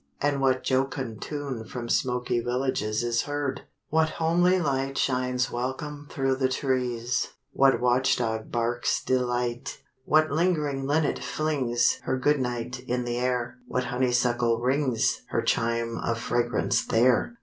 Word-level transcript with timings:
and 0.19 0.41
what 0.41 0.63
jocund 0.63 1.21
tune 1.21 1.63
From 1.63 1.87
smoky 1.87 2.39
villages 2.39 3.03
Is 3.03 3.21
heard? 3.21 3.65
What 3.89 4.09
homely 4.09 4.59
light 4.59 4.97
Shines 4.97 5.51
welcome 5.51 6.07
through 6.09 6.37
the 6.37 6.49
trees? 6.49 7.27
What 7.51 7.79
watch 7.79 8.15
dog 8.15 8.51
barks 8.51 9.03
delight? 9.03 9.77
What 10.05 10.31
lingering 10.31 10.87
linnet 10.87 11.19
flings 11.19 11.99
Her 12.01 12.17
good 12.17 12.39
night 12.39 12.79
in 12.87 13.05
the 13.05 13.17
air? 13.19 13.59
What 13.67 13.83
honeysuckle 13.83 14.59
rings 14.59 15.21
Her 15.27 15.43
chime 15.43 15.99
of 15.99 16.17
fragrance 16.17 16.83
there? 16.83 17.35